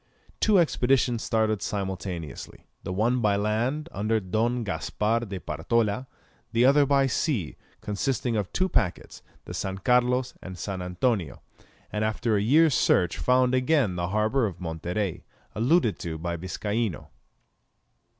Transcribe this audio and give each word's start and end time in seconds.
Two 0.39 0.57
expeditions 0.57 1.21
started 1.21 1.61
simultaneously, 1.61 2.65
the 2.81 2.91
one 2.91 3.21
by 3.21 3.35
land, 3.35 3.87
under 3.91 4.19
Don 4.19 4.63
Gaspar 4.63 5.19
de 5.27 5.39
Partola, 5.39 6.07
the 6.51 6.65
other 6.65 6.87
by 6.87 7.05
sea, 7.05 7.55
consisting 7.81 8.35
of 8.35 8.51
two 8.51 8.67
packets, 8.67 9.21
the 9.45 9.53
San 9.53 9.77
Carlos 9.77 10.33
and 10.41 10.57
San 10.57 10.81
Antonio, 10.81 11.43
and 11.91 12.03
after 12.03 12.35
a 12.35 12.41
year's 12.41 12.73
search 12.73 13.19
found 13.19 13.53
again 13.53 13.95
the 13.95 14.07
harbour 14.07 14.47
of 14.47 14.59
Monterey, 14.59 15.23
alluded 15.53 15.99
to 15.99 16.17
by 16.17 16.35
Viscaino. 16.35 17.09